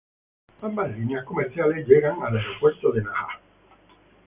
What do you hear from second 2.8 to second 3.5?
de Naha.